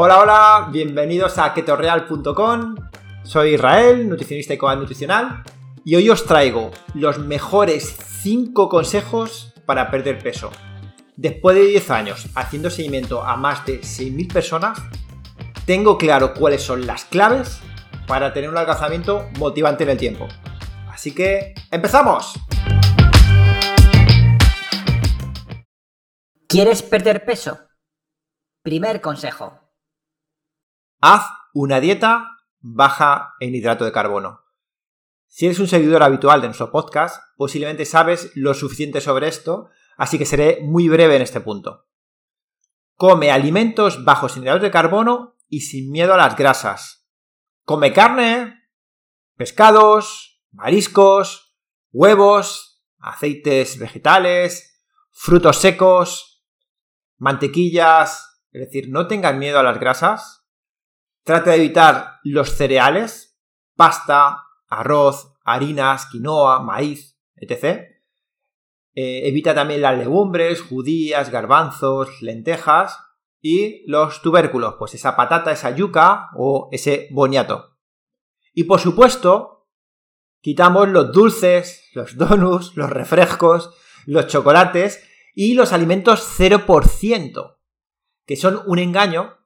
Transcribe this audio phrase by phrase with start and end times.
[0.00, 2.76] Hola, hola, bienvenidos a ketoreal.com.
[3.24, 5.42] Soy Israel, nutricionista y coach nutricional,
[5.84, 10.52] y hoy os traigo los mejores 5 consejos para perder peso.
[11.16, 14.78] Después de 10 años haciendo seguimiento a más de 6.000 personas,
[15.66, 17.58] tengo claro cuáles son las claves
[18.06, 20.28] para tener un alcanzamiento motivante en el tiempo.
[20.88, 22.34] Así que, ¡empezamos!
[26.46, 27.58] ¿Quieres perder peso?
[28.62, 29.67] Primer consejo.
[31.00, 34.40] Haz una dieta baja en hidrato de carbono.
[35.28, 40.18] Si eres un seguidor habitual de nuestro podcast, posiblemente sabes lo suficiente sobre esto, así
[40.18, 41.86] que seré muy breve en este punto.
[42.96, 47.08] Come alimentos bajos en hidratos de carbono y sin miedo a las grasas.
[47.62, 48.60] Come carne,
[49.36, 51.56] pescados, mariscos,
[51.92, 56.44] huevos, aceites vegetales, frutos secos,
[57.18, 60.37] mantequillas, es decir, no tengas miedo a las grasas,
[61.28, 63.38] Trata de evitar los cereales,
[63.76, 67.82] pasta, arroz, harinas, quinoa, maíz, etc.
[68.94, 72.98] Eh, evita también las legumbres, judías, garbanzos, lentejas
[73.42, 77.76] y los tubérculos, pues esa patata, esa yuca o ese boniato.
[78.54, 79.68] Y por supuesto,
[80.40, 87.58] quitamos los dulces, los donuts, los refrescos, los chocolates y los alimentos 0%,
[88.24, 89.37] que son un engaño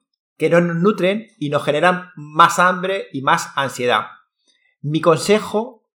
[0.42, 4.06] que no nos nutren y nos generan más hambre y más ansiedad.
[4.80, 5.88] Mi consejo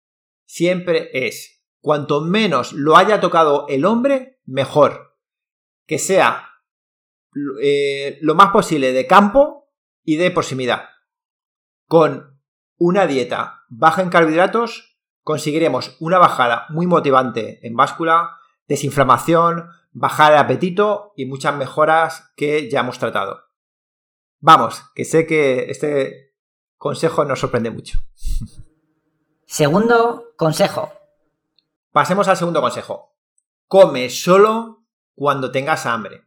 [0.45, 5.17] siempre es, cuanto menos lo haya tocado el hombre, mejor.
[5.85, 6.47] Que sea
[7.61, 9.69] eh, lo más posible de campo
[10.05, 10.91] y de proximidad.
[11.85, 12.39] Con
[12.77, 20.37] una dieta baja en carbohidratos conseguiremos una bajada muy motivante en báscula, desinflamación, bajada de
[20.37, 23.46] apetito y muchas mejoras que ya hemos tratado.
[24.39, 26.35] Vamos, que sé que este
[26.77, 27.99] consejo nos sorprende mucho.
[29.45, 30.91] Segundo consejo.
[31.91, 33.15] Pasemos al segundo consejo.
[33.67, 36.25] Come solo cuando tengas hambre.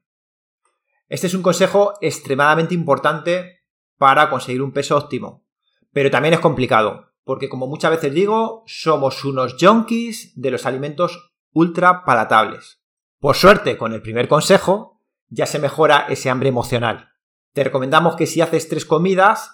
[1.09, 3.65] Este es un consejo extremadamente importante
[3.99, 5.45] para conseguir un peso óptimo,
[5.93, 11.33] pero también es complicado, porque como muchas veces digo, somos unos junkies de los alimentos
[11.53, 12.81] ultra palatables.
[13.19, 17.10] Por suerte, con el primer consejo, ya se mejora ese hambre emocional.
[17.53, 19.51] Te recomendamos que si haces tres comidas,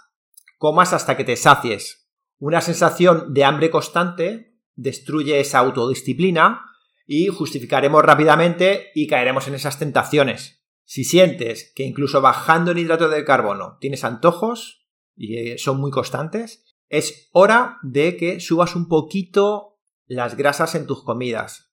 [0.59, 2.11] comas hasta que te sacies.
[2.39, 6.62] Una sensación de hambre constante destruye esa autodisciplina
[7.07, 10.62] y justificaremos rápidamente y caeremos en esas tentaciones.
[10.84, 14.87] Si sientes que incluso bajando el hidrato de carbono tienes antojos
[15.17, 21.03] y son muy constantes, es hora de que subas un poquito las grasas en tus
[21.03, 21.73] comidas.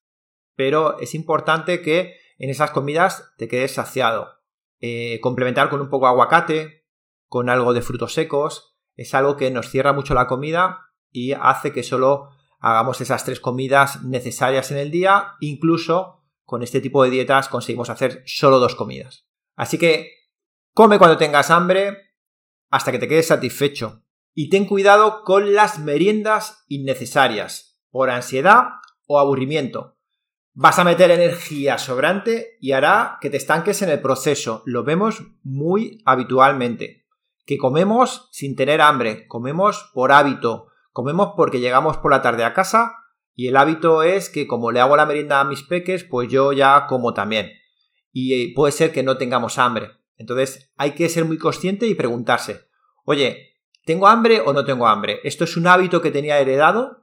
[0.55, 4.42] Pero es importante que en esas comidas te quedes saciado.
[4.85, 6.85] Eh, complementar con un poco de aguacate,
[7.29, 11.71] con algo de frutos secos, es algo que nos cierra mucho la comida y hace
[11.71, 17.11] que solo hagamos esas tres comidas necesarias en el día, incluso con este tipo de
[17.11, 19.25] dietas conseguimos hacer solo dos comidas.
[19.55, 20.11] Así que
[20.73, 22.17] come cuando tengas hambre
[22.69, 24.03] hasta que te quedes satisfecho.
[24.33, 28.65] Y ten cuidado con las meriendas innecesarias por ansiedad
[29.07, 29.92] o aburrimiento,
[30.53, 34.61] vas a meter energía sobrante y hará que te estanques en el proceso.
[34.65, 37.05] Lo vemos muy habitualmente.
[37.45, 42.53] Que comemos sin tener hambre, comemos por hábito, comemos porque llegamos por la tarde a
[42.53, 42.93] casa
[43.35, 46.53] y el hábito es que como le hago la merienda a mis peques, pues yo
[46.53, 47.51] ya como también.
[48.11, 49.91] Y eh, puede ser que no tengamos hambre.
[50.15, 52.67] Entonces hay que ser muy consciente y preguntarse,
[53.03, 55.19] oye, ¿tengo hambre o no tengo hambre?
[55.23, 57.02] ¿Esto es un hábito que tenía heredado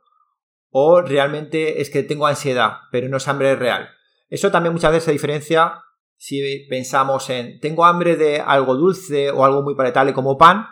[0.70, 3.88] o realmente es que tengo ansiedad, pero no es hambre real.
[4.28, 5.82] Eso también muchas veces se diferencia
[6.16, 10.66] si pensamos en tengo hambre de algo dulce o algo muy palatable como pan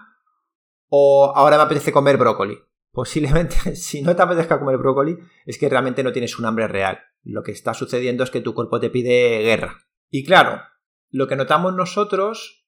[0.89, 2.59] o ahora me apetece comer brócoli.
[2.93, 7.01] Posiblemente si no te apetezca comer brócoli es que realmente no tienes un hambre real.
[7.23, 9.79] Lo que está sucediendo es que tu cuerpo te pide guerra.
[10.11, 10.63] Y claro,
[11.11, 12.67] lo que notamos nosotros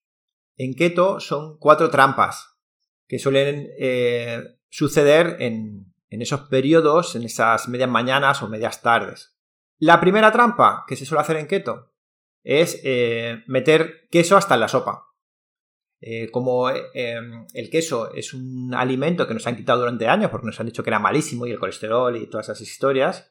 [0.57, 2.59] en keto son cuatro trampas
[3.07, 9.37] que suelen eh, suceder en, en esos periodos, en esas medias mañanas o medias tardes.
[9.79, 11.93] La primera trampa que se suele hacer en keto
[12.43, 15.07] es eh, meter queso hasta en la sopa.
[16.03, 20.31] Eh, como eh, em, el queso es un alimento que nos han quitado durante años
[20.31, 23.31] porque nos han dicho que era malísimo y el colesterol y todas esas historias,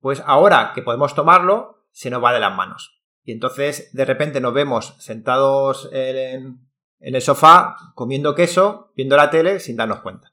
[0.00, 3.02] pues ahora que podemos tomarlo, se nos va de las manos.
[3.22, 6.60] Y entonces de repente nos vemos sentados en
[7.00, 10.32] el sofá comiendo queso, viendo la tele sin darnos cuenta.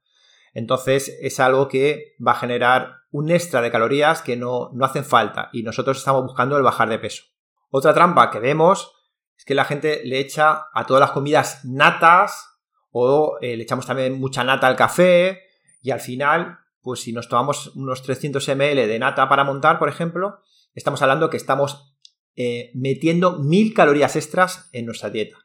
[0.55, 5.03] Entonces es algo que va a generar un extra de calorías que no, no hacen
[5.03, 7.23] falta y nosotros estamos buscando el bajar de peso.
[7.69, 8.93] Otra trampa que vemos
[9.37, 12.47] es que la gente le echa a todas las comidas natas
[12.89, 15.41] o eh, le echamos también mucha nata al café
[15.81, 19.89] y al final, pues si nos tomamos unos 300 ml de nata para montar, por
[19.89, 20.39] ejemplo,
[20.73, 21.97] estamos hablando que estamos
[22.37, 25.37] eh, metiendo mil calorías extras en nuestra dieta.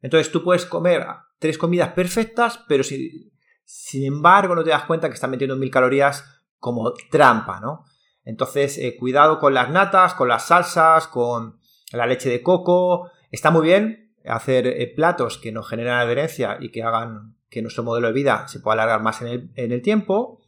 [0.00, 1.06] Entonces tú puedes comer
[1.38, 3.35] tres comidas perfectas, pero si,
[3.66, 6.24] sin embargo no te das cuenta que estás metiendo mil calorías
[6.58, 7.84] como trampa, ¿no?
[8.24, 11.60] Entonces, eh, cuidado con las natas, con las salsas, con
[11.92, 13.10] la leche de coco.
[13.30, 17.84] Está muy bien hacer eh, platos que nos generen adherencia y que hagan que nuestro
[17.84, 20.40] modelo de vida se pueda alargar más en el, en el tiempo,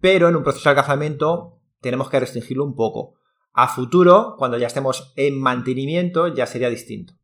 [0.00, 3.14] pero en un proceso de alcanzamiento tenemos que restringirlo un poco.
[3.52, 7.14] A futuro, cuando ya estemos en mantenimiento, ya sería distinto.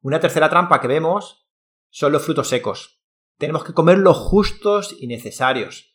[0.00, 1.46] Una tercera trampa que vemos
[1.90, 3.01] son los frutos secos.
[3.42, 5.92] Tenemos que comer los justos y necesarios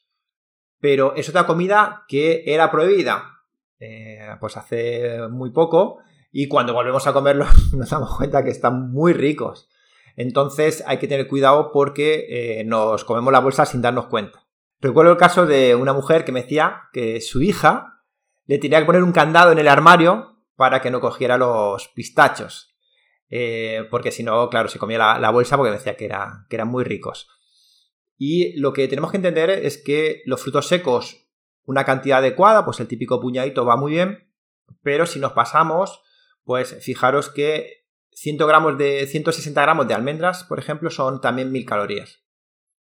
[0.80, 3.42] pero es otra comida que era prohibida
[3.80, 6.00] eh, pues hace muy poco
[6.32, 9.70] y cuando volvemos a comerlos nos damos cuenta que están muy ricos.
[10.16, 14.48] Entonces hay que tener cuidado porque eh, nos comemos la bolsa sin darnos cuenta.
[14.80, 18.04] Recuerdo el caso de una mujer que me decía que su hija
[18.46, 22.76] le tenía que poner un candado en el armario para que no cogiera los pistachos.
[23.30, 26.08] Eh, porque si no, claro, se comía la, bolsa porque me decía que,
[26.50, 27.28] que eran muy ricos.
[28.18, 31.28] Y lo que tenemos que entender es que los frutos secos,
[31.66, 34.32] una cantidad adecuada, pues el típico puñadito va muy bien,
[34.82, 36.02] pero si nos pasamos,
[36.44, 41.66] pues fijaros que 100 gramos de, 160 gramos de almendras, por ejemplo, son también 1000
[41.66, 42.24] calorías.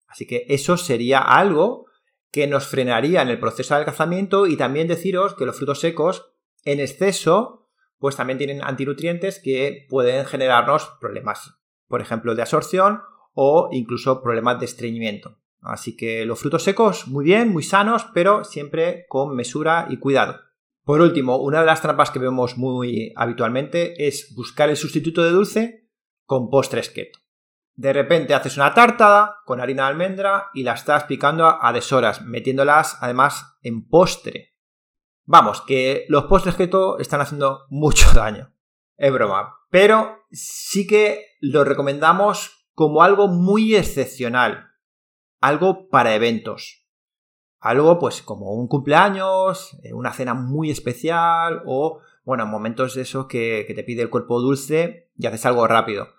[0.08, 1.88] Así que eso sería algo
[2.32, 6.32] que nos frenaría en el proceso de adelgazamiento y también deciros que los frutos secos
[6.64, 11.56] en exceso pues también tienen antinutrientes que pueden generarnos problemas,
[11.88, 13.02] por ejemplo, de absorción
[13.36, 15.38] o incluso problemas de estreñimiento.
[15.62, 20.40] Así que los frutos secos, muy bien, muy sanos, pero siempre con mesura y cuidado.
[20.84, 25.32] Por último, una de las trampas que vemos muy habitualmente es buscar el sustituto de
[25.32, 25.90] dulce
[26.26, 27.20] con postres keto.
[27.74, 32.22] De repente haces una tartada con harina de almendra y la estás picando a deshoras,
[32.22, 34.56] metiéndolas además en postre.
[35.26, 38.54] Vamos, que los postres keto están haciendo mucho daño.
[38.96, 39.56] Es broma.
[39.72, 44.74] Pero sí que lo recomendamos como algo muy excepcional,
[45.40, 46.86] algo para eventos,
[47.60, 53.28] algo pues como un cumpleaños, eh, una cena muy especial o, bueno, momentos de esos
[53.28, 56.10] que, que te pide el cuerpo dulce y haces algo rápido.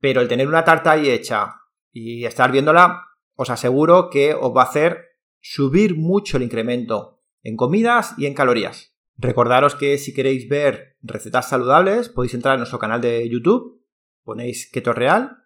[0.00, 1.60] Pero el tener una tarta ahí hecha
[1.92, 3.06] y estar viéndola,
[3.36, 8.34] os aseguro que os va a hacer subir mucho el incremento en comidas y en
[8.34, 8.92] calorías.
[9.18, 13.84] Recordaros que si queréis ver recetas saludables podéis entrar en nuestro canal de YouTube,
[14.24, 15.41] ponéis Keto Real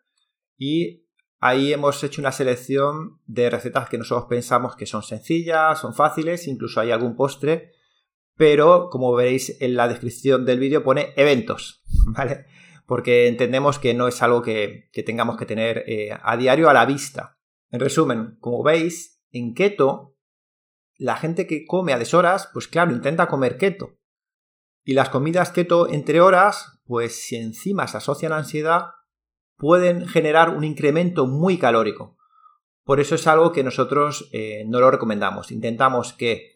[0.56, 1.06] y
[1.38, 6.46] ahí hemos hecho una selección de recetas que nosotros pensamos que son sencillas, son fáciles,
[6.46, 7.72] incluso hay algún postre,
[8.36, 12.46] pero como veréis en la descripción del vídeo pone eventos, ¿vale?
[12.86, 16.86] Porque entendemos que no es algo que, tengamos que tener eh, a diario a la
[16.86, 17.38] vista.
[17.70, 20.16] En resumen, como veis, en keto,
[20.96, 23.98] la gente que come a deshoras, pues claro, intenta comer keto.
[24.84, 28.90] Y las comidas keto entre horas, pues si encima se asocian a ansiedad,
[29.56, 32.16] pueden generar un incremento muy calórico.
[32.84, 35.50] Por eso es algo que nosotros eh, no lo recomendamos.
[35.50, 36.52] Intentamos que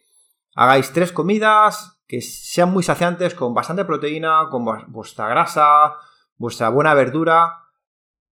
[0.55, 5.95] hagáis tres comidas que sean muy saciantes, con bastante proteína, con vuestra grasa,
[6.37, 7.69] vuestra buena verdura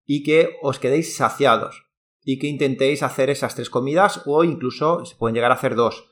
[0.05, 1.85] y que os quedéis saciados.
[2.25, 6.09] Y que intentéis hacer esas tres comidas o incluso se pueden llegar a hacer dos.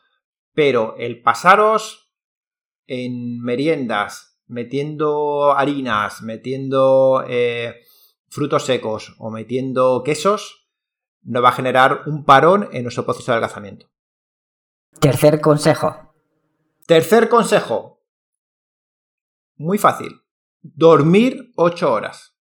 [0.54, 2.14] Pero el pasaros
[2.86, 7.80] en meriendas, metiendo harinas, metiendo eh,
[8.28, 10.68] frutos secos o metiendo quesos,
[11.22, 13.90] nos va a generar un parón en nuestro proceso de adelgazamiento.
[15.00, 16.14] Tercer consejo.
[16.86, 18.04] Tercer consejo.
[19.56, 20.22] Muy fácil.
[20.62, 22.38] Dormir 8 horas.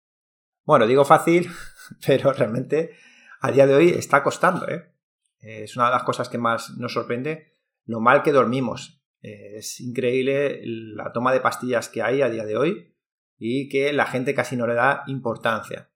[0.63, 1.49] Bueno, digo fácil,
[2.05, 2.95] pero realmente
[3.41, 4.67] a día de hoy está costando.
[4.67, 4.93] ¿eh?
[5.39, 9.01] Es una de las cosas que más nos sorprende lo mal que dormimos.
[9.21, 12.95] Es increíble la toma de pastillas que hay a día de hoy
[13.39, 15.89] y que la gente casi no le da importancia.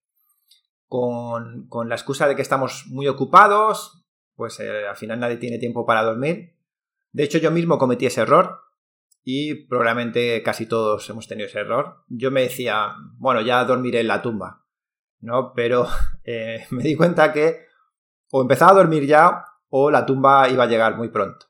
[0.88, 5.86] Con, la excusa de que estamos muy ocupados, pues eh, al final nadie tiene tiempo
[5.86, 6.56] para dormir.
[7.12, 8.62] De hecho, yo mismo cometí ese error
[9.24, 12.04] y probablemente casi todos hemos tenido ese error.
[12.08, 14.66] Yo me decía, bueno, ya dormiré en la tumba,
[15.20, 15.54] ¿no?
[15.54, 15.88] Pero
[16.24, 17.66] eh, me di cuenta que
[18.32, 21.48] o empezaba a dormir ya o la tumba iba a llegar muy pronto.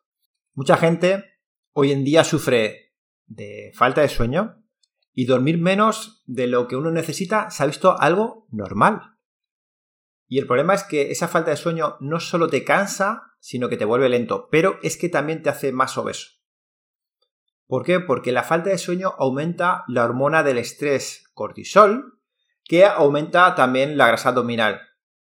[0.53, 1.25] Mucha gente
[1.73, 2.93] hoy en día sufre
[3.25, 4.62] de falta de sueño
[5.13, 9.17] y dormir menos de lo que uno necesita se ha visto algo normal.
[10.27, 13.77] Y el problema es que esa falta de sueño no solo te cansa, sino que
[13.77, 16.29] te vuelve lento, pero es que también te hace más obeso.
[17.67, 17.99] ¿Por qué?
[17.99, 22.19] Porque la falta de sueño aumenta la hormona del estrés cortisol,
[22.63, 24.81] que aumenta también la grasa abdominal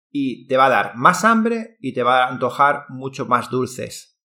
[0.10, 4.22] y te va a dar más hambre y te va a antojar mucho más dulces.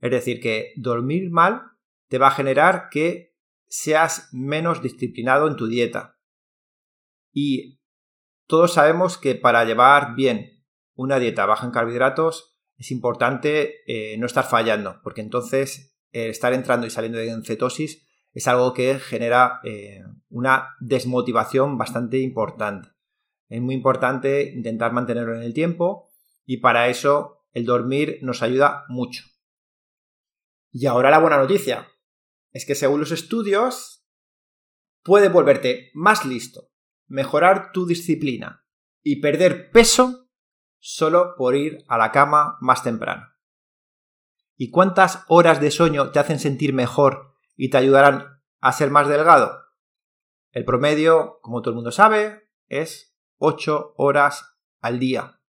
[0.00, 1.62] Es decir, que dormir mal
[2.08, 3.31] te va a generar que
[3.72, 6.18] seas menos disciplinado en tu dieta.
[7.32, 7.80] Y
[8.46, 10.62] todos sabemos que para llevar bien
[10.92, 16.52] una dieta baja en carbohidratos es importante eh, no estar fallando, porque entonces eh, estar
[16.52, 22.90] entrando y saliendo de cetosis es algo que genera eh, una desmotivación bastante importante.
[23.48, 26.10] Es muy importante intentar mantenerlo en el tiempo
[26.44, 29.24] y para eso el dormir nos ayuda mucho.
[30.70, 31.88] Y ahora la buena noticia
[32.52, 34.06] es que según los estudios
[35.02, 36.70] puede volverte más listo,
[37.06, 38.64] mejorar tu disciplina
[39.02, 40.28] y perder peso
[40.78, 43.28] solo por ir a la cama más temprano.
[44.56, 49.08] ¿Y cuántas horas de sueño te hacen sentir mejor y te ayudarán a ser más
[49.08, 49.58] delgado?
[50.50, 55.40] El promedio, como todo el mundo sabe, es 8 horas al día.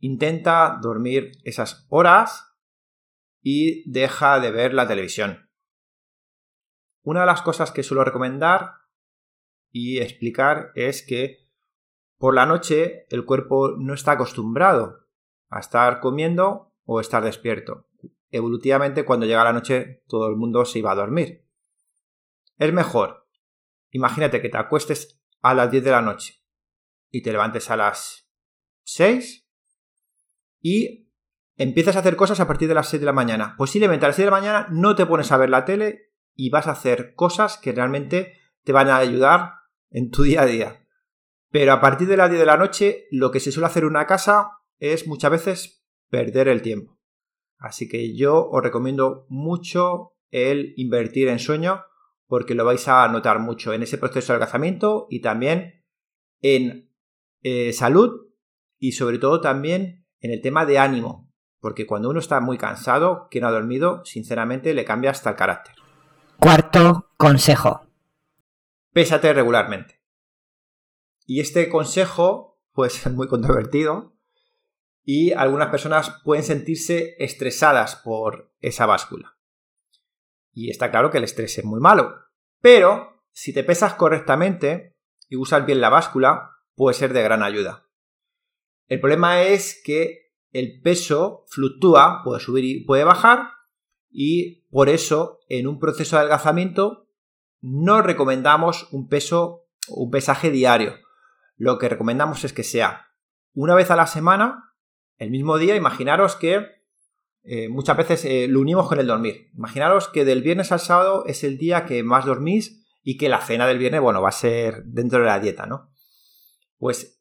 [0.00, 2.52] Intenta dormir esas horas
[3.40, 5.45] y deja de ver la televisión.
[7.06, 8.80] Una de las cosas que suelo recomendar
[9.70, 11.38] y explicar es que
[12.18, 15.06] por la noche el cuerpo no está acostumbrado
[15.48, 17.86] a estar comiendo o estar despierto.
[18.32, 21.46] Evolutivamente cuando llega la noche todo el mundo se iba a dormir.
[22.58, 23.28] Es mejor,
[23.90, 26.42] imagínate que te acuestes a las 10 de la noche
[27.12, 28.28] y te levantes a las
[28.82, 29.48] 6
[30.60, 31.08] y
[31.54, 33.54] empiezas a hacer cosas a partir de las 6 de la mañana.
[33.56, 36.06] Posiblemente a las 6 de la mañana no te pones a ver la tele
[36.36, 39.54] y vas a hacer cosas que realmente te van a ayudar
[39.90, 40.86] en tu día a día.
[41.50, 43.90] Pero a partir de las 10 de la noche lo que se suele hacer en
[43.90, 46.98] una casa es muchas veces perder el tiempo.
[47.58, 51.84] Así que yo os recomiendo mucho el invertir en sueño
[52.26, 55.84] porque lo vais a notar mucho en ese proceso de algazamiento y también
[56.42, 56.92] en
[57.42, 58.26] eh, salud
[58.78, 63.28] y sobre todo también en el tema de ánimo, porque cuando uno está muy cansado,
[63.30, 65.85] que no ha dormido, sinceramente le cambia hasta el carácter.
[66.38, 67.86] Cuarto consejo.
[68.92, 70.02] Pésate regularmente.
[71.24, 74.16] Y este consejo puede ser muy controvertido
[75.02, 79.38] y algunas personas pueden sentirse estresadas por esa báscula.
[80.52, 82.14] Y está claro que el estrés es muy malo,
[82.60, 84.96] pero si te pesas correctamente
[85.28, 87.88] y usas bien la báscula, puede ser de gran ayuda.
[88.88, 93.55] El problema es que el peso fluctúa, puede subir y puede bajar,
[94.18, 97.06] y por eso en un proceso de adelgazamiento
[97.60, 100.94] no recomendamos un peso, un pesaje diario.
[101.58, 103.08] Lo que recomendamos es que sea
[103.52, 104.72] una vez a la semana,
[105.18, 105.76] el mismo día.
[105.76, 106.64] Imaginaros que
[107.42, 109.50] eh, muchas veces eh, lo unimos con el dormir.
[109.54, 113.42] Imaginaros que del viernes al sábado es el día que más dormís y que la
[113.42, 115.90] cena del viernes, bueno, va a ser dentro de la dieta, ¿no?
[116.78, 117.15] pues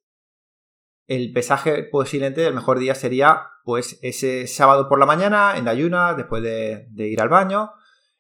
[1.08, 6.14] el pesaje posiblemente del mejor día sería pues ese sábado por la mañana en ayuna
[6.14, 7.72] después de, ir al baño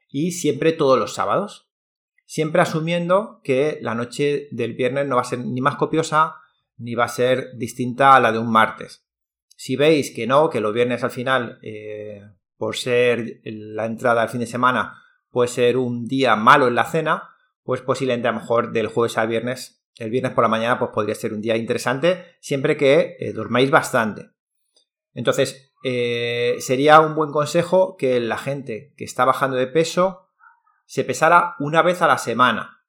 [0.09, 1.69] y siempre todos los sábados.
[2.25, 6.37] Siempre asumiendo que la noche del viernes no va a ser ni más copiosa
[6.77, 9.05] ni va a ser distinta a la de un martes.
[9.55, 12.21] Si veis que no que los viernes al final eh,
[12.57, 16.85] por ser la entrada al fin de semana puede ser un día malo en la
[16.85, 17.29] cena
[17.63, 20.91] pues posiblemente a lo mejor del jueves al viernes el viernes por la mañana pues
[20.91, 24.31] podría ser un día interesante siempre que eh, dormáis bastante.
[25.13, 30.29] Entonces, eh, sería un buen consejo que la gente que está bajando de peso
[30.85, 32.83] se pesara una vez a la semana.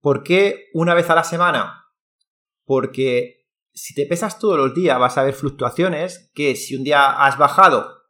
[0.00, 1.86] ¿Por qué una vez a la semana?
[2.64, 7.24] Porque si te pesas todos los días vas a ver fluctuaciones que si un día
[7.24, 8.02] has bajado,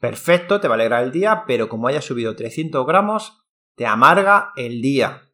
[0.00, 4.52] perfecto, te va a alegrar el día, pero como hayas subido 300 gramos, te amarga
[4.56, 5.27] el día.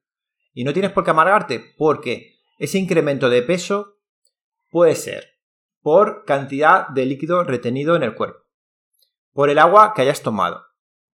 [0.54, 3.98] Y no tienes por qué amargarte porque ese incremento de peso
[4.70, 5.34] puede ser
[5.82, 8.38] por cantidad de líquido retenido en el cuerpo,
[9.32, 10.64] por el agua que hayas tomado,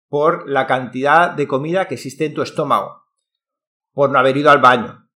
[0.09, 3.05] por la cantidad de comida que existe en tu estómago,
[3.93, 5.09] por no haber ido al baño.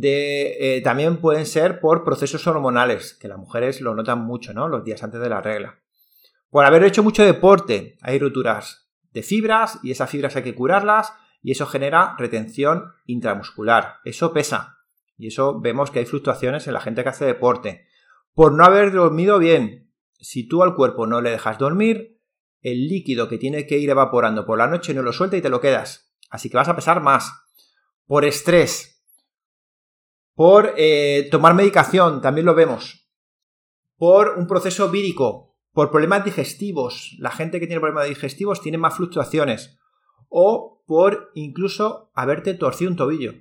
[0.00, 4.68] Eh, también pueden ser por procesos hormonales, que las mujeres lo notan mucho, ¿no?
[4.68, 5.80] Los días antes de la regla.
[6.50, 11.12] Por haber hecho mucho deporte, hay rupturas de fibras y esas fibras hay que curarlas
[11.44, 13.98] y eso genera retención intramuscular.
[14.06, 14.78] Eso pesa.
[15.18, 17.86] Y eso vemos que hay fluctuaciones en la gente que hace deporte.
[18.32, 22.18] Por no haber dormido bien, si tú al cuerpo no le dejas dormir,
[22.62, 25.50] el líquido que tiene que ir evaporando por la noche no lo suelta y te
[25.50, 26.14] lo quedas.
[26.30, 27.30] Así que vas a pesar más.
[28.06, 29.04] Por estrés.
[30.32, 33.06] Por eh, tomar medicación, también lo vemos.
[33.98, 35.58] Por un proceso vírico.
[35.74, 37.14] Por problemas digestivos.
[37.18, 39.78] La gente que tiene problemas digestivos tiene más fluctuaciones
[40.30, 43.34] o por incluso haberte torcido un tobillo.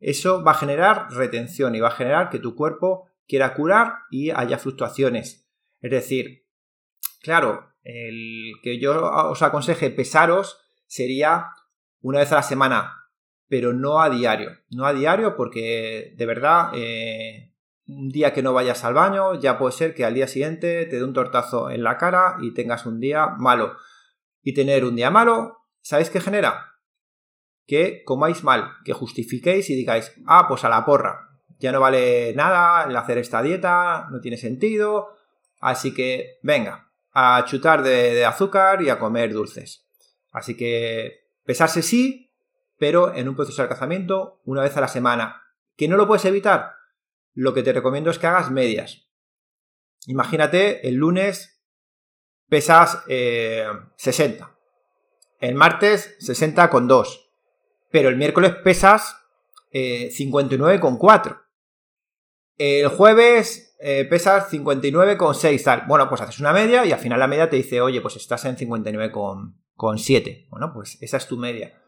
[0.00, 4.30] eso va a generar retención y va a generar que tu cuerpo quiera curar y
[4.30, 5.48] haya fluctuaciones.
[5.80, 6.46] Es decir,
[7.22, 11.50] claro, el que yo os aconseje pesaros sería
[12.00, 13.08] una vez a la semana,
[13.48, 14.50] pero no a diario.
[14.70, 17.52] No a diario porque de verdad eh,
[17.86, 20.96] un día que no vayas al baño ya puede ser que al día siguiente te
[20.96, 23.76] dé un tortazo en la cara y tengas un día malo.
[24.42, 26.72] Y tener un día malo, ¿sabéis qué genera?
[27.66, 32.32] Que comáis mal, que justifiquéis y digáis, ah, pues a la porra, ya no vale
[32.34, 35.16] nada el hacer esta dieta, no tiene sentido,
[35.60, 39.86] así que venga, a chutar de, azúcar y a comer dulces.
[40.32, 42.34] Así que pesarse sí,
[42.78, 45.42] pero en un proceso de alcanzamiento una vez a la semana.
[45.76, 46.72] ¿Que no lo puedes evitar?
[47.34, 49.08] Lo que te recomiendo es que hagas medias.
[50.06, 51.62] Imagínate, el lunes
[52.48, 53.04] pesas
[53.96, 54.53] 60.
[55.40, 57.30] El martes 60 con 2.
[57.90, 59.16] Pero el miércoles pesas
[59.70, 61.40] 59 eh, con 4.
[62.56, 65.84] El jueves eh, pesas 59,6 tal.
[65.86, 68.44] Bueno, pues haces una media y al final la media te dice, oye, pues estás
[68.46, 70.46] en 59,7.
[70.48, 71.78] Bueno, pues esa es tu media.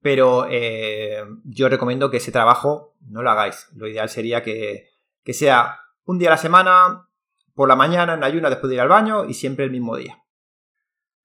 [0.00, 3.68] Pero eh, yo recomiendo que ese trabajo no lo hagáis.
[3.74, 4.88] Lo ideal sería que,
[5.26, 7.08] sea un día a la semana,
[7.54, 10.24] por la mañana, en ayuna después de ir al baño y siempre el mismo día.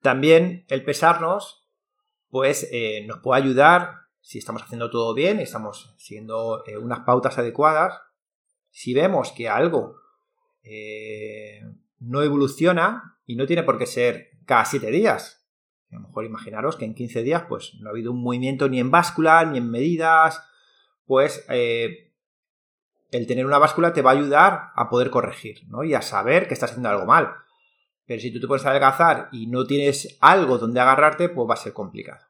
[0.03, 1.67] También el pesarnos,
[2.29, 7.99] pues eh, nos puede ayudar si estamos haciendo todo bien estamos siguiendo unas pautas adecuadas
[8.69, 9.97] si vemos que algo
[10.63, 11.61] eh,
[11.99, 15.45] no evoluciona, y no tiene por qué ser cada 7 días,
[15.91, 18.79] a lo mejor imaginaros que en 15 días pues no ha habido un movimiento ni
[18.79, 20.43] en báscula, ni en medidas,
[21.05, 22.11] pues eh,
[23.11, 25.83] el tener una báscula te va a ayudar a poder corregir, ¿no?
[25.83, 27.35] Y a saber que estás haciendo algo mal.
[28.05, 31.57] Pero si tú te puedes adelgazar y no tienes algo donde agarrarte, pues va a
[31.57, 32.25] ser complicado.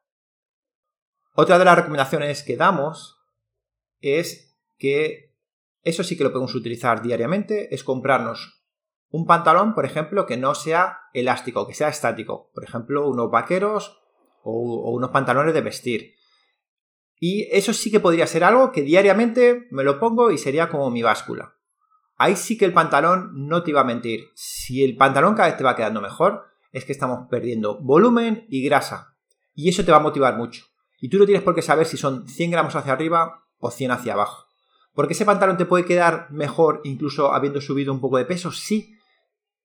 [1.35, 3.19] Otra de las recomendaciones que damos
[4.01, 5.33] es que
[5.81, 8.63] eso sí que lo podemos utilizar diariamente, es comprarnos
[9.13, 12.49] un pantalón, por ejemplo, que no sea elástico, que sea estático.
[12.51, 14.01] Por ejemplo, unos vaqueros
[14.41, 16.15] o, unos pantalones de vestir.
[17.19, 20.89] Y eso sí que podría ser algo que diariamente me lo pongo y sería como
[20.89, 21.55] mi báscula.
[22.23, 24.29] Ahí sí que el pantalón no te iba a mentir.
[24.33, 28.63] Si el pantalón cada vez te va quedando mejor, es que estamos perdiendo volumen y
[28.63, 29.17] grasa.
[29.53, 30.63] Y eso te va a motivar mucho.
[31.01, 33.91] Y tú no tienes por qué saber si son 100 gramos hacia arriba o 100
[33.91, 34.47] hacia abajo.
[34.93, 38.53] ¿Porque ese pantalón te puede quedar mejor incluso habiendo subido un poco de peso?
[38.53, 38.95] Sí.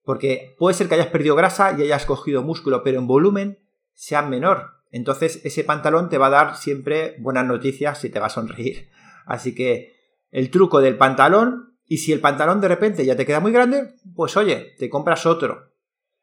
[0.03, 3.61] Porque puede ser que hayas perdido grasa y hayas cogido músculo, pero en volumen
[3.95, 4.83] sea menor.
[4.91, 8.91] Entonces ese pantalón te va a dar siempre buenas noticias y te va a sonreír.
[9.27, 9.95] Así que
[10.33, 13.95] el truco del pantalón, y si el pantalón de repente ya te queda muy grande,
[14.15, 15.73] pues oye, te compras otro.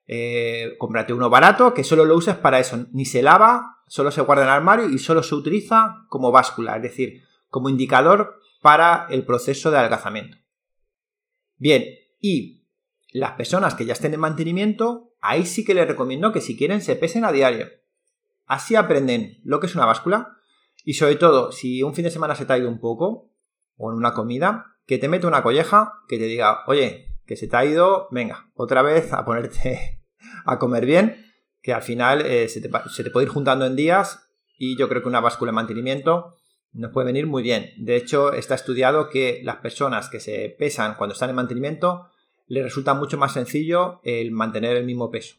[0.07, 2.85] Eh, cómprate uno barato que solo lo uses para eso.
[2.91, 6.75] Ni se lava, solo se guarda en el armario y solo se utiliza como báscula,
[6.75, 10.37] es decir, como indicador para el proceso de adelgazamiento.
[11.57, 11.83] Bien,
[12.19, 12.67] y
[13.11, 16.81] las personas que ya estén en mantenimiento, ahí sí que les recomiendo que si quieren
[16.81, 17.69] se pesen a diario.
[18.45, 20.37] Así aprenden lo que es una báscula
[20.83, 23.31] y sobre todo si un fin de semana se te ha ido un poco
[23.77, 27.47] o en una comida, que te mete una colleja que te diga, oye, que se
[27.47, 30.03] te ha ido, venga, otra vez a ponerte
[30.45, 31.25] a comer bien,
[31.61, 34.87] que al final eh, se, te, se te puede ir juntando en días y yo
[34.87, 36.35] creo que una báscula de mantenimiento
[36.71, 37.71] nos puede venir muy bien.
[37.77, 42.09] De hecho, está estudiado que las personas que se pesan cuando están en mantenimiento
[42.47, 45.37] les resulta mucho más sencillo el mantener el mismo peso.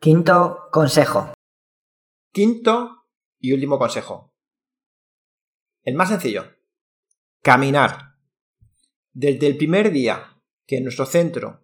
[0.00, 1.34] Quinto consejo.
[2.32, 3.04] Quinto
[3.38, 4.32] y último consejo.
[5.82, 6.57] El más sencillo.
[7.48, 8.18] Caminar.
[9.14, 11.62] Desde el primer día que en nuestro centro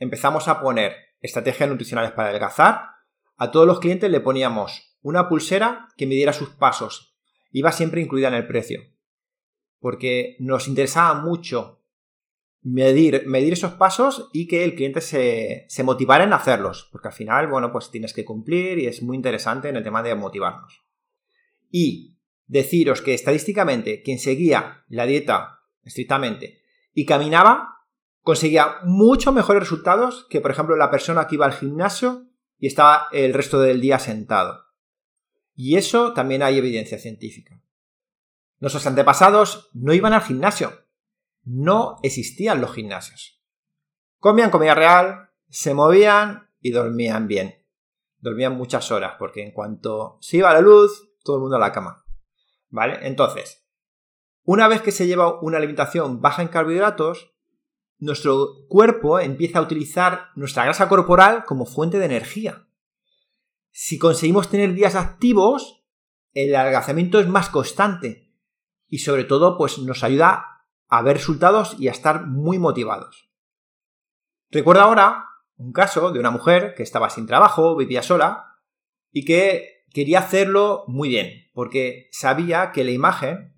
[0.00, 2.86] empezamos a poner estrategias nutricionales para adelgazar,
[3.36, 7.16] a todos los clientes le poníamos una pulsera que midiera sus pasos
[7.52, 8.80] iba siempre incluida en el precio.
[9.78, 11.84] Porque nos interesaba mucho
[12.60, 16.88] medir, medir esos pasos y que el cliente se, se motivara en hacerlos.
[16.90, 20.02] Porque al final, bueno, pues tienes que cumplir y es muy interesante en el tema
[20.02, 20.84] de motivarnos.
[21.70, 22.19] Y
[22.50, 27.86] deciros que estadísticamente quien seguía la dieta estrictamente y caminaba
[28.22, 32.26] conseguía mucho mejores resultados que, por ejemplo, la persona que iba al gimnasio
[32.58, 34.64] y estaba el resto del día sentado.
[35.54, 37.62] Y eso también hay evidencia científica.
[38.58, 40.86] Nuestros antepasados no iban al gimnasio.
[41.44, 43.40] No existían los gimnasios.
[44.18, 47.64] Comían comida real, se movían y dormían bien.
[48.18, 51.72] Dormían muchas horas, porque en cuanto se iba la luz, todo el mundo a la
[51.72, 51.99] cama.
[52.70, 52.98] ¿Vale?
[53.02, 53.66] Entonces,
[54.42, 57.34] una vez que se lleva una alimentación baja en carbohidratos,
[57.98, 62.66] nuestro cuerpo empieza a utilizar nuestra grasa corporal como fuente de energía.
[63.70, 65.84] Si conseguimos tener días activos,
[66.32, 68.28] el adelgazamiento es más constante.
[68.92, 73.30] y sobre todo pues nos ayuda a ver resultados y a estar muy motivados.
[74.50, 78.56] Recuerdo ahora un caso de una mujer que estaba sin trabajo, vivía sola
[79.12, 83.52] y que quería hacerlo muy bien, porque sabía que la imagen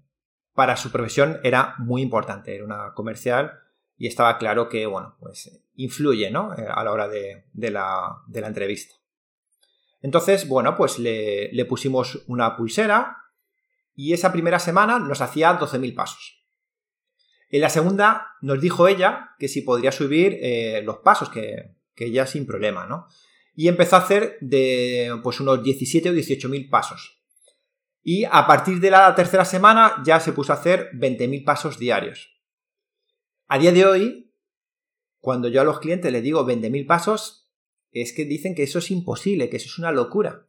[0.54, 3.60] para su profesión era muy importante, era una comercial
[3.96, 6.52] y estaba claro que, bueno, pues influye, ¿no?
[6.58, 8.96] Eh, a la hora de, la, entrevista.
[10.00, 13.18] Entonces, bueno, pues le, le pusimos una pulsera
[13.94, 16.44] y esa primera semana nos hacía 12.000 pasos.
[17.50, 22.06] En la segunda nos dijo ella que si podría subir eh, los pasos, que, que,
[22.06, 23.06] ella sin problema, ¿no?
[23.54, 27.21] Y empezó a hacer de pues unos 17 o 18.000 pasos.
[28.02, 32.30] Y a partir de la tercera semana ya se puso a hacer 20.000 pasos diarios.
[33.46, 34.34] A día de hoy,
[35.20, 37.50] cuando yo a los clientes les digo 20.000 pasos,
[37.92, 40.48] es que dicen que eso es imposible, que eso es una locura.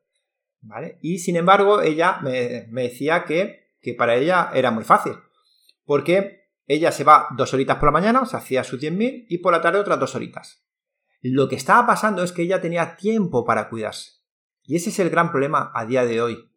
[1.02, 5.14] Y sin embargo, ella me, decía que, para ella era muy fácil,
[5.84, 9.52] porque ella se va dos horitas por la mañana, se hacía sus 10.000 y por
[9.52, 10.66] la tarde otras dos horitas.
[11.22, 14.24] Lo que estaba pasando es que ella tenía tiempo para cuidarse.
[14.64, 16.53] Y ese es el gran problema a día de hoy.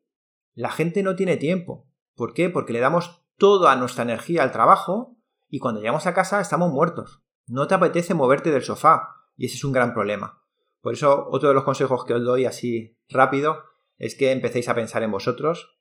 [0.56, 1.86] La gente no tiene tiempo.
[2.14, 2.48] ¿Por qué?
[2.48, 7.22] Porque le damos toda nuestra energía al trabajo y cuando llegamos a casa estamos muertos.
[7.46, 10.42] No te apetece moverte del sofá y ese es un gran problema.
[10.80, 13.64] Por eso otro de los consejos que os doy así rápido
[13.98, 15.78] es que empecéis a pensar en vosotros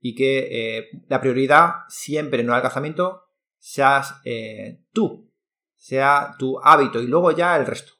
[0.00, 3.24] y que eh, la prioridad siempre en el alcanzamiento
[3.56, 5.32] seas eh, tú,
[5.76, 7.94] sea tu hábito y luego ya el resto.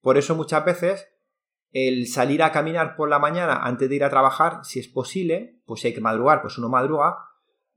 [0.00, 1.08] Por eso muchas veces
[1.74, 5.60] el salir a caminar por la mañana antes de ir a trabajar, si es posible,
[5.66, 7.18] pues si hay que madrugar, pues uno madruga,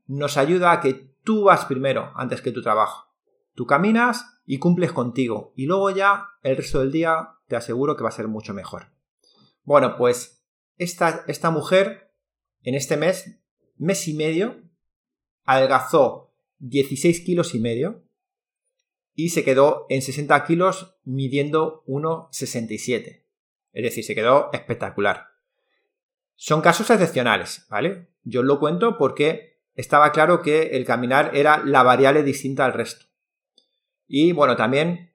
[0.06, 3.12] nos ayuda a que tú vas primero antes que tu trabajo.
[3.56, 8.04] Tú caminas y cumples contigo y luego ya el resto del día te aseguro que
[8.04, 8.92] va a ser mucho mejor.
[9.64, 10.44] Bueno, pues
[10.76, 12.12] esta, esta mujer
[12.62, 13.40] en este mes,
[13.78, 14.62] mes y medio,
[15.44, 18.04] adelgazó 16 kilos y medio
[19.12, 23.27] y se quedó en 60 kilos midiendo 1,67.
[23.78, 25.28] Es decir, se quedó espectacular.
[26.34, 28.08] Son casos excepcionales, ¿vale?
[28.24, 33.06] Yo lo cuento porque estaba claro que el caminar era la variable distinta al resto.
[34.08, 35.14] Y bueno, también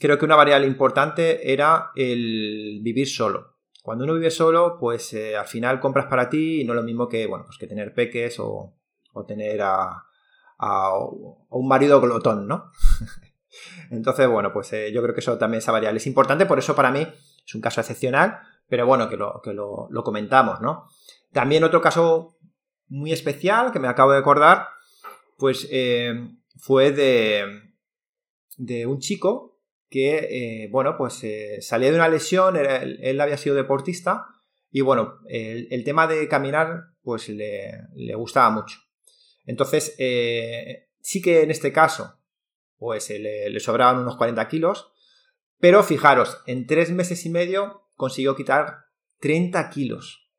[0.00, 3.58] creo que una variable importante era el vivir solo.
[3.82, 6.84] Cuando uno vive solo, pues eh, al final compras para ti y no es lo
[6.84, 8.78] mismo que, bueno, pues que tener peques o,
[9.28, 10.06] tener a,
[11.50, 12.70] un marido glotón, ¿no?
[13.90, 16.74] Entonces, bueno, pues eh, yo creo que eso también, esa variable es importante, por eso
[16.74, 17.06] para mí
[17.46, 20.88] es un caso excepcional, pero bueno, que lo, que lo, comentamos, ¿no?
[21.32, 22.36] También otro caso
[22.88, 24.68] muy especial que me acabo de acordar,
[25.38, 26.14] pues eh,
[26.58, 27.44] fue de,
[28.56, 33.54] de un chico que, eh, bueno, pues eh, salía de una lesión, él, había sido
[33.54, 34.26] deportista
[34.70, 38.78] y, bueno, el, tema de caminar, pues le, gustaba mucho.
[39.46, 39.94] Entonces,
[41.00, 42.18] sí que en este caso,
[42.76, 44.93] pues le, le, sobraban unos 40 kilos,
[45.60, 48.86] pero fijaros, en tres meses y medio consiguió quitar
[49.20, 50.30] 30 kilos.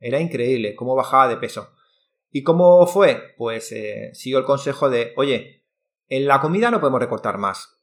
[0.00, 1.72] Era increíble cómo bajaba de peso.
[2.30, 3.34] ¿Y cómo fue?
[3.36, 3.72] Pues
[4.12, 5.64] siguió el consejo de, oye,
[6.08, 7.74] en la comida no podemos recortar más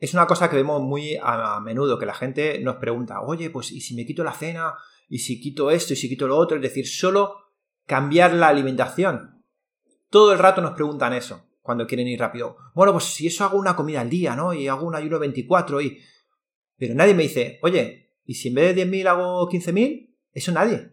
[0.00, 3.70] es una cosa que vemos muy a, menudo, que la gente nos pregunta, oye, pues
[3.70, 4.74] ¿y si me quito la cena?
[5.08, 5.92] ¿Y si quito esto?
[5.92, 6.56] ¿Y si quito lo otro?
[6.56, 7.36] Es decir, solo
[7.84, 9.44] cambiar la alimentación.
[10.08, 12.56] Todo el rato nos preguntan eso cuando quieren ir rápido.
[12.74, 14.52] Bueno, pues si eso hago una comida al día, ¿no?
[14.52, 16.00] Y hago un ayuno 24 y...
[16.76, 20.16] Pero nadie me dice, oye, ¿y si en vez de 10.000 hago 15.000?
[20.32, 20.90] Eso nadie.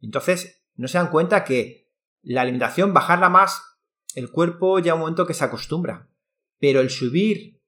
[0.00, 1.90] Entonces, no se dan cuenta que
[2.22, 3.60] la alimentación, bajarla más,
[4.14, 6.08] el cuerpo ya un momento que se acostumbra.
[6.60, 7.60] Pero el subir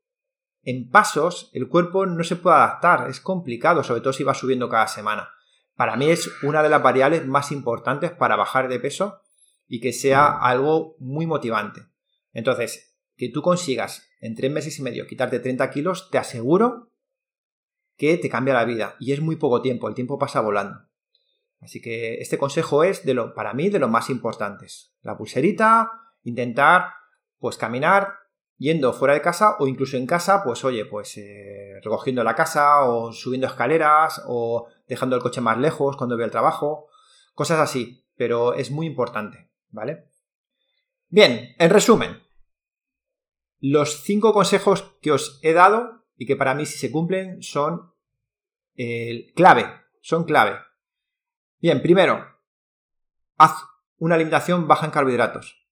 [0.63, 4.69] en pasos el cuerpo no se puede adaptar, es complicado, sobre todo si va subiendo
[4.69, 5.31] cada semana.
[5.75, 9.21] Para mí es una de las variables más importantes para bajar de peso
[9.67, 11.90] y que sea algo muy motivante.
[12.33, 16.93] Entonces, que tú consigas en tres meses y medio quitarte 30 kilos, te aseguro
[17.97, 18.97] que te cambia la vida.
[18.99, 20.89] Y es muy poco tiempo, el tiempo pasa volando.
[21.61, 24.95] Así que este consejo es de lo, para mí de los más importantes.
[25.03, 25.91] La pulserita,
[26.23, 26.95] intentar
[27.39, 28.15] pues caminar
[28.57, 32.85] yendo fuera de casa o incluso en casa, pues oye, pues eh, recogiendo la casa
[32.85, 36.87] o subiendo escaleras o dejando el coche más lejos cuando voy al trabajo,
[37.35, 40.10] cosas así, pero es muy importante, ¿vale?
[41.13, 42.23] Bien, en resumen,
[43.59, 47.93] los cinco consejos que os he dado y que para mí si se cumplen son
[48.77, 49.67] eh, clave,
[50.01, 50.61] son clave.
[51.59, 52.25] Bien, primero,
[53.39, 53.55] haz
[53.97, 55.69] una alimentación baja en carbohidratos.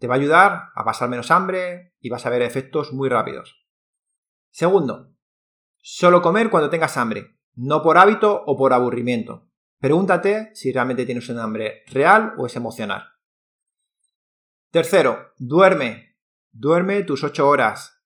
[0.00, 3.64] Te va a ayudar a pasar menos hambre y vas a ver efectos muy rápidos.
[4.50, 5.14] Segundo,
[5.76, 9.48] solo comer cuando tengas hambre, no por hábito o por aburrimiento.
[9.78, 13.11] Pregúntate si realmente tienes un hambre real o es emocional.
[14.72, 16.16] Tercero, duerme.
[16.50, 18.02] Duerme tus 8 horas.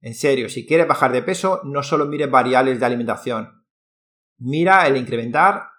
[0.00, 3.66] En serio, si quieres bajar de peso, no solo mires variables de alimentación.
[4.38, 5.70] Mira el incrementar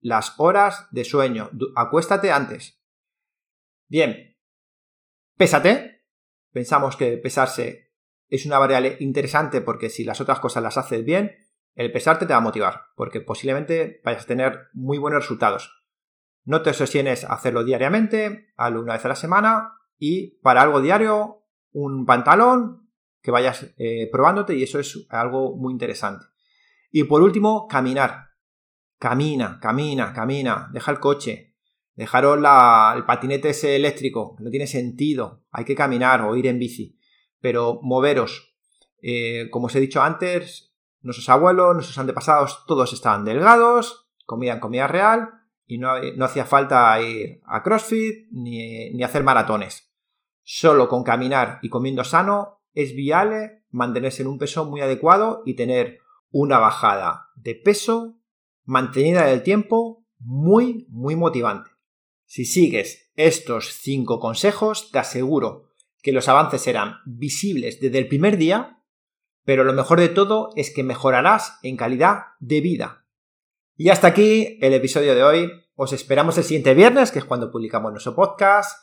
[0.00, 1.50] las horas de sueño.
[1.76, 2.82] Acuéstate antes.
[3.86, 4.36] Bien.
[5.36, 6.02] Pésate.
[6.50, 7.92] Pensamos que pesarse
[8.28, 11.36] es una variable interesante porque si las otras cosas las haces bien,
[11.76, 15.77] el pesarte te va a motivar, porque posiblemente vayas a tener muy buenos resultados.
[16.48, 21.42] No te a hacerlo diariamente, hazlo una vez a la semana y para algo diario,
[21.72, 22.88] un pantalón
[23.20, 26.24] que vayas eh, probándote y eso es algo muy interesante.
[26.90, 28.28] Y por último, caminar.
[28.98, 31.54] Camina, camina, camina, deja el coche,
[31.94, 36.98] dejaros el patinete ese eléctrico, no tiene sentido, hay que caminar o ir en bici,
[37.42, 38.56] pero moveros.
[39.02, 44.86] Eh, como os he dicho antes, nuestros abuelos, nuestros antepasados, todos estaban delgados, comían comida
[44.86, 45.37] real
[45.68, 45.92] y no,
[46.24, 49.92] hacía falta ir a CrossFit ni, hacer maratones.
[50.42, 55.54] Solo con caminar y comiendo sano es viable mantenerse en un peso muy adecuado y
[55.54, 56.00] tener
[56.30, 58.18] una bajada de peso
[58.64, 61.70] mantenida en el tiempo muy, muy motivante.
[62.24, 65.68] Si sigues estos cinco consejos, te aseguro
[66.02, 68.78] que los avances serán visibles desde el primer día
[69.48, 72.97] pero lo mejor de todo es que mejorarás en calidad de vida.
[73.80, 75.52] Y hasta aquí el episodio de hoy.
[75.76, 78.76] Os esperamos el siguiente viernes, que es cuando publicamos nuestro podcast.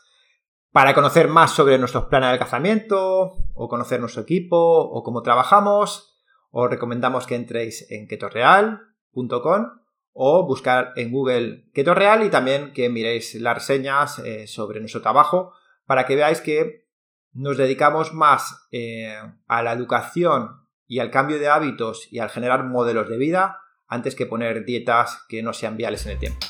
[0.71, 6.17] Para conocer más sobre nuestros planes de alcanzamiento, o conocer nuestro equipo, o cómo trabajamos,
[6.49, 9.65] os recomendamos que entréis en ketoreal.com
[10.13, 15.51] o buscar en Google KetoReal y también que miréis las reseñas eh, sobre nuestro trabajo
[15.83, 16.87] para que veáis que
[17.33, 20.51] nos dedicamos más eh, a la educación
[20.87, 25.25] y al cambio de hábitos y al generar modelos de vida antes que poner dietas
[25.27, 26.45] que no sean viales en el tiempo.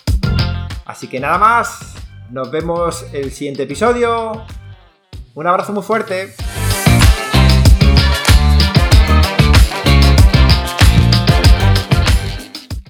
[0.86, 1.96] Así que nada más,
[2.32, 4.46] nos vemos el siguiente episodio.
[5.34, 6.34] Un abrazo muy fuerte.